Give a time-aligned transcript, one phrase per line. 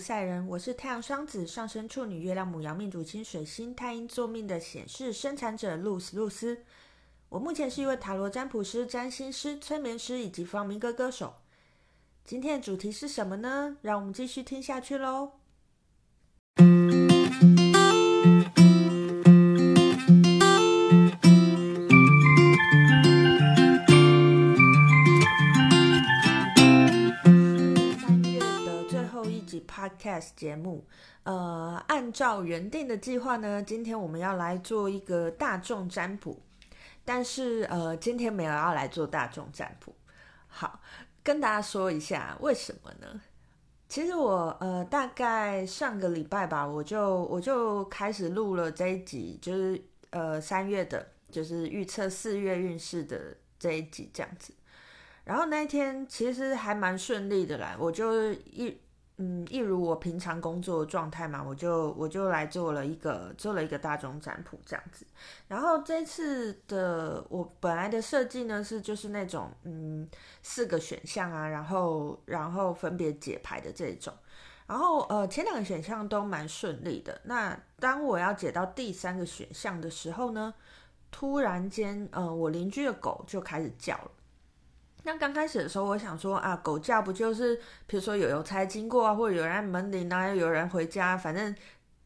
[0.00, 6.64] 赛人，我是太阳双子上升处女月亮母羊命主星水星太阴座命的显示生产者露丝露丝。
[7.28, 11.34] 我目前是一位塔罗占卜师、占星师、催眠师以及放民歌歌手。
[12.24, 13.76] 今天的主题是什么呢？
[13.82, 15.39] 让我们继续听下去喽。
[30.36, 30.84] 节目，
[31.22, 36.40] 呃，按照原定的计划呢，今天我们要来做一个大众占卜，
[37.04, 39.94] 但是呃，今天没有要来做大众占卜。
[40.46, 40.80] 好，
[41.22, 43.20] 跟大家说一下为什么呢？
[43.88, 54.52] 其实我呃，大概上个礼拜吧，我就我就开始录了这一集，就是呃三月的，就是预测四月运势的这一集这样子。
[55.24, 58.80] 然后那一天其实还蛮顺利的啦，我就一。
[59.22, 65.04] 嗯，一如我平常工作状态嘛，我就我就来做了一个做了一个大众占卜这样子。
[65.46, 70.08] 然后这次的我本来的设计呢是就是那种嗯
[70.42, 74.10] 四个选项啊，然后然后分别解牌的这种。
[74.66, 77.20] 然后呃前两个选项都蛮顺利的。
[77.24, 80.54] 那当我要解到第三个选项的时候呢，
[81.10, 84.10] 突然间呃我邻居的狗就开始叫了。
[85.02, 87.56] 那刚开始的时候，我想说啊，狗叫不就是，
[87.86, 91.54] 比如说有邮差经过啊，或者有人按门铃啊，有人回家，反正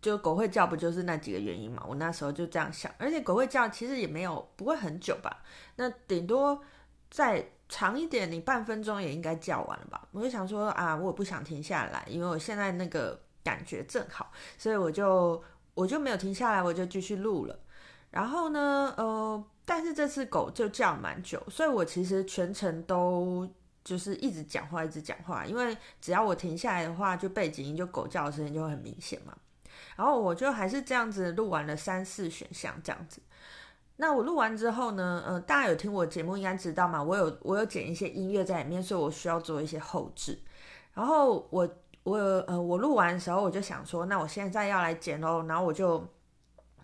[0.00, 1.84] 就狗会叫，不就是那几个原因嘛？
[1.88, 5.42] 我那时候就这样想，而且狗会叫，其实也没有不会很久吧？
[5.76, 6.60] 那顶多
[7.10, 10.06] 再长一点，你半分钟也应该叫完了吧？
[10.12, 15.42] 我就想说啊，我不想停下来，因为我现在那个感觉正好，所以我就
[15.74, 17.58] 我就没有停下来，我就继续录了。
[18.10, 19.44] 然后呢，呃。
[19.66, 23.48] 但是这次狗就叫蛮久，所以我其实全程都
[23.82, 29.34] 就是一直讲话，一直讲话，因为只要我停下来的话，就背景音就狗叫的声音就会很明显嘛。
[29.96, 33.22] 然后我就还是这样子录完了三四选项这样子。
[33.96, 40.38] 那我录完之后呢，呃，大家有听我节目应该知道嘛，我有我有剪一些音乐在里面，所以我需要做一些后置。
[40.92, 41.68] 然后我
[42.02, 46.06] 我呃我录完的时候，我就想说，那我现在要来剪喽，然后我就。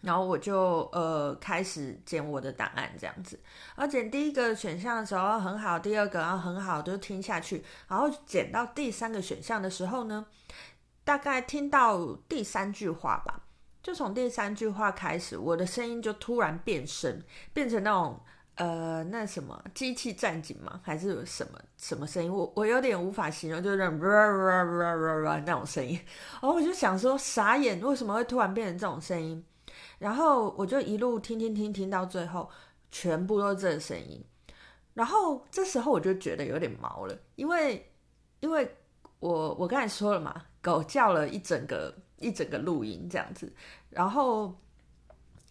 [0.03, 3.39] 然后我就呃开始剪我的档案这样子，
[3.77, 7.63] 然后剪第一个选项的时候很好，第二个然后很好，就听下去。
[7.87, 10.25] 然后剪到第三个选项的时候呢，
[11.05, 13.43] 大概听到第三句话吧，
[13.83, 17.23] 就从第三句话开始，我的声音就突然变声，
[17.53, 18.19] 变成那种
[18.55, 20.81] 呃那什么机器战警吗？
[20.83, 22.33] 还是什么什么声音？
[22.33, 23.99] 我我有点无法形容，就是那种
[25.45, 26.01] 那种声音。
[26.41, 29.45] 然后我就想说傻眼，为什么会突然变成这种声音？
[30.01, 32.49] 然后我就一路听听听听到最后，
[32.91, 34.25] 全部都是这个声音。
[34.95, 37.93] 然后这时候我就觉得有点毛了，因为
[38.41, 38.77] 因为
[39.19, 43.53] 我我刚才说了嘛，狗叫了一整个一整个录音这样子。
[43.91, 44.59] 然后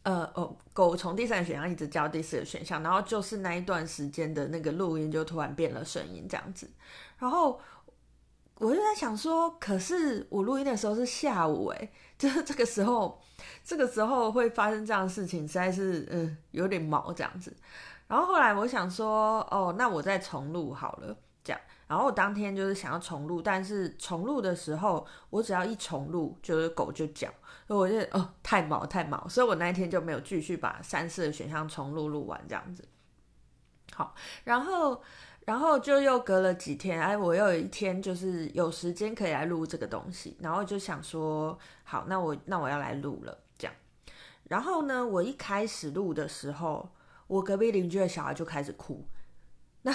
[0.01, 6.67] 呃哦，狗从第三个选项一直叫第四个选项，然后就是那一段时间的那个录音就突然变了声音这样子。
[7.19, 7.59] 然后
[8.59, 13.19] 我就在想说，可是我录音的时候是下午诶，就是 这个时候。
[13.63, 17.55] 这个时候会发生这样的事情，实在是嗯有点毛这样子。
[18.05, 21.61] 然后后来我想说，哦，那我再重录好了，这样。
[21.87, 27.29] 然后我当天就是想要重录，但是重录的时候，我只要一重录，就是狗就叫，
[27.65, 32.85] 所以我就哦太毛太毛，所以我那一天就没有继续把三四个选项重录录完这样子。
[33.93, 35.01] 好，然后。
[35.49, 43.73] 然后就又隔了几天，哎，我又有一天就是有时间可以来录这个东西，然后就想说，好，那我那我要来录了，这样。
[44.43, 46.87] 然后呢，我一开始录的时候，
[47.25, 49.03] 我隔壁邻居的小孩就开始哭。
[49.81, 49.91] 那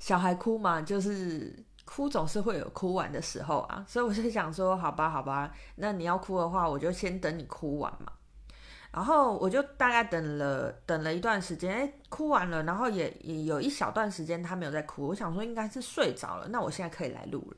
[0.00, 8.10] 小孩哭嘛，就是哭总是会有哭完的时候啊，所以我就想说，好吧，好吧，那你要哭的话，我就先等你哭完嘛。
[8.92, 17.56] 然后我就大概等了等了一段时间，哎，哭完了，然后也也有一小段时间他没有在哭，我想说应该是睡着了，那我现在可以来录了。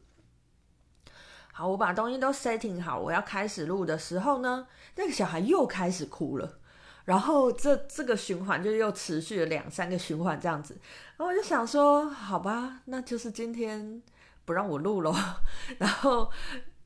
[1.55, 6.59] 好，我把东西都 setting 好，我要开始录的时候呢，那个小孩又开始哭了，
[7.07, 10.79] 然后这这个循环就又持续了两三个循环这样子，
[11.17, 14.03] 然后我就想说，好吧，那就是今天
[14.45, 15.17] 不让我录咯。
[15.79, 16.31] 然后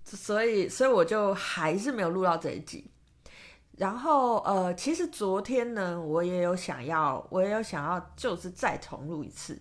[0.05, 2.93] 所以所以我就还是没有录到这一集。
[3.77, 9.59] 然后，呃，其实昨天呢，我也有想要，我也有想要，就是再重录一次。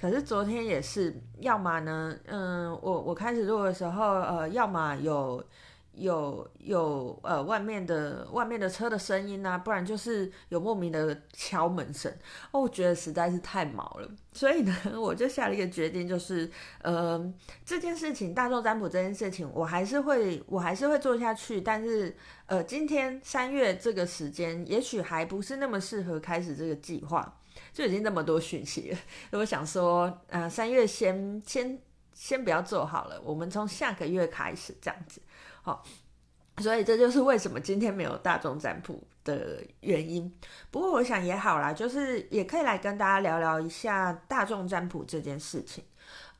[0.00, 5.44] 可是昨天也是，要么呢，嗯，我我开始录的时候，呃，要么有
[5.98, 12.12] 有有呃外面的外面的车的声音啊，不然就是有莫名的敲门声。
[12.52, 16.50] 哦，我觉得实在是太毛了，所以呢，我就下了一个决定，就是
[16.82, 17.32] 呃
[17.64, 22.16] 这件事情大众占卜这件事情，我还是会我还是会做下去，但是
[22.46, 27.40] 呃今天三月这个时间，也许还不是那么适合开始这个计划，
[27.72, 28.98] 就已经那么多讯息了。
[29.38, 31.78] 我想说，呃三月先先
[32.12, 35.20] 先不要做好了，我们从下个月开始这样子。
[35.68, 35.84] 好，
[36.62, 40.34] 所以这就是为什么今天没有大众占卜的原因。
[40.70, 45.84] 不过我想也好啦，就是也可以来跟大家聊聊一下大众占卜这件事情。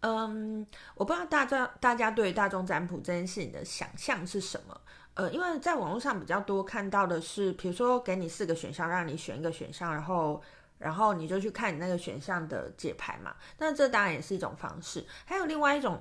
[0.00, 4.80] 嗯，我不知道大家大家对大众占卜这件事情的想象是什么？
[5.12, 10.42] 呃，因为在网络上比较多看到的是，比如说给你四个选项，让你选一个选项，然后
[10.78, 13.36] 然后你就去看你那个选项的解牌嘛。
[13.58, 15.04] 那这当然也是一种方式。
[15.26, 16.00] 还有另外一种。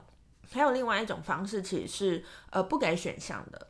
[0.51, 3.67] 还有另外一种方式，其实是呃不给选项的，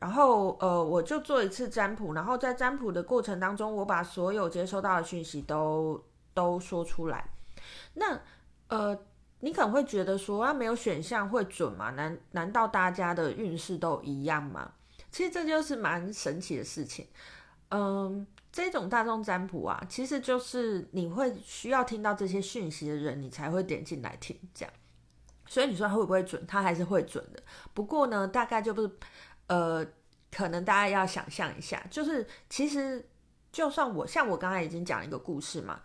[0.00, 6.04] 然后呃我就做一次占卜，然后在占卜的过程当中，我把所有接收到的讯息都
[6.34, 7.28] 都说出来。
[7.94, 8.20] 那
[8.68, 8.98] 呃
[9.40, 11.90] 你可能会觉得说，啊没有选项会准吗？
[11.90, 14.72] 难难道大家的运势都一样吗？
[15.10, 17.06] 其实这就是蛮神奇的事情。
[17.70, 24.74] 嗯，这种大众占卜啊，其实就是你会需要听到这些讯息的人，你才会点进来听这样。
[25.48, 26.46] 所以你说他会不会准？
[26.46, 27.42] 他还是会准的。
[27.74, 28.90] 不过呢，大概就不是，
[29.46, 29.84] 呃，
[30.30, 33.08] 可能大家要想象一下，就是其实
[33.50, 35.80] 就算我像我刚才已经讲了一个故事嘛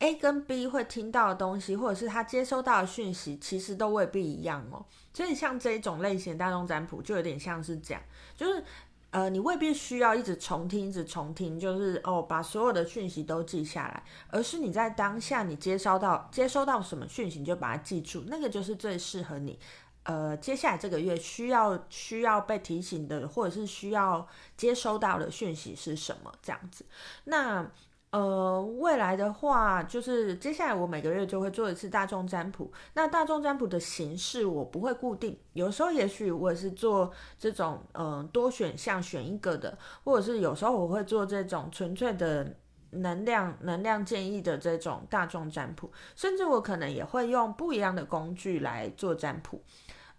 [0.00, 4.84] ，A 跟 B 会听到的东西，或者是他接收到的讯息，其实都未必一样哦。
[5.14, 8.02] 所以像这一种类型的大众占卜，就有点像是这样，
[8.36, 8.64] 就是。
[9.10, 19.58] 呃，你未必需要一直重听，一直重听，就是哦，把所有的讯息都记下来，而是你在当下你接收到接收到什么讯息，你就把它记住，那个就是最适合你。
[20.02, 24.26] 呃，接下来这个月需要需要被提醒的，或者是需要
[24.56, 26.32] 接收到的讯息是什么？
[26.42, 26.84] 这样子，
[27.24, 27.70] 那。
[28.10, 32.72] 呃，未来的话，就是接下来我每个月就会做一次大众占卜。
[32.94, 42.56] 那大众占卜的形式我不会固定，有时候也许我是做这种嗯、多选项选一个的，或者是有时候我会做这种纯粹的
[42.92, 49.62] 能量能量建议的这种大众占卜，甚至我可能也会用不一样的工具来做占卜，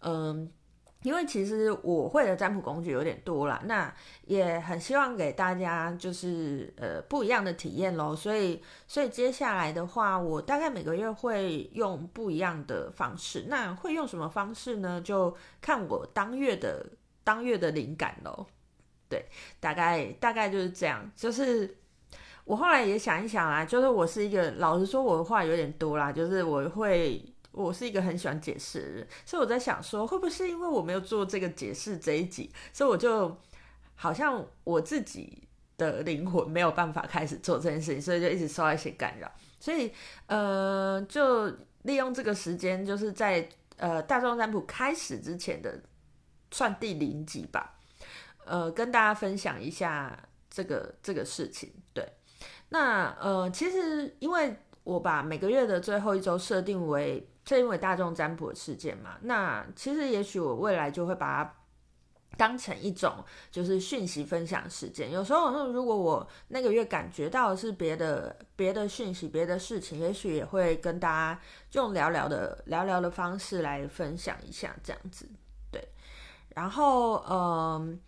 [0.02, 0.52] 嗯、
[1.04, 3.94] 因为其实我会的占卜工具有点多啦，那
[4.26, 8.14] 也很希望给大家就是呃不一样的体验咯。
[8.14, 13.46] 所以所以接下来的话，我大概每个月会用不一样的方式。
[13.48, 15.00] 那会用什么方式呢？
[15.00, 16.86] 就看我当月的
[17.24, 18.46] 当月的灵感咯。
[19.08, 19.26] 对，
[19.62, 21.10] 大概大概就是这样。
[21.16, 21.78] 就是
[22.44, 27.24] 我后来也想一想啦，就是我是一个老实说我的话有点多啦，就是我会。
[27.52, 33.36] 我是一个很喜欢解释的人，所以我在想说，会不会是因为我没有做这个解释这一集，所以我就
[33.96, 39.30] 好像我自己的灵魂没有办法开始做这件事情，所以就一直受到一些干扰。
[39.60, 39.92] 所以
[40.28, 41.48] 呃，就
[41.82, 45.82] 利用这个时间，就是在呃大众占卜开始之前的
[46.52, 47.80] 算第零集吧，
[48.46, 50.18] 呃，跟大家分享一下
[50.52, 51.74] 这个这个事情。
[51.94, 52.08] 对，
[52.70, 57.28] 那呃，其实因为我把每个月的最后一周设定为。
[57.56, 61.54] 是因为大众占卜事件嘛，那其实也许我未来就会把它
[62.38, 65.12] 当成一种就是讯息分享事件。
[65.12, 71.42] 有时候，如果我那个月感觉到是别的别的讯息、别的事情，也许也会跟大家
[71.74, 75.28] 用聊聊的聊聊的方式来分享一下这样子。
[75.72, 75.86] 对，
[76.56, 78.00] 然后嗯，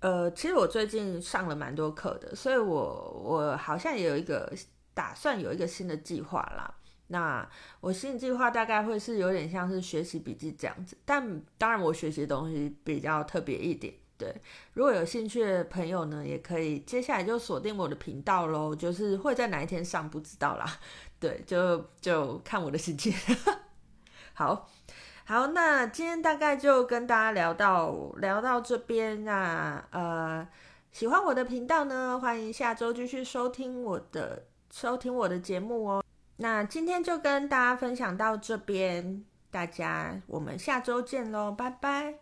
[0.00, 4.52] 呃，其实我最近上了蛮多课的，所以我我好像也有一个
[4.92, 6.74] 打算，有一个新的计划啦。
[7.12, 7.48] 那
[7.80, 13.94] 我新计划大概会是有点像是学习笔记这样子，但当然我学习的东西比较特别一点。
[14.18, 14.34] 对，
[14.74, 20.64] 如果有兴趣的朋友呢，也可以接下来就锁定我的频道喽，就是会在哪一天上不知道啦。
[21.18, 23.12] 对，就就看我的心情。
[24.34, 24.68] 好
[25.24, 30.46] 好，那今天大概就跟大家聊到聊到这边啊，呃，
[30.92, 36.01] 喜欢我的频道呢，欢迎下周继续收听我的收听我的节目哦。
[36.42, 42.21] 那今天就跟大家分享到这边，大家我们下周见喽，拜拜。